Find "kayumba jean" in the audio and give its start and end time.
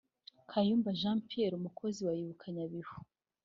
0.49-1.19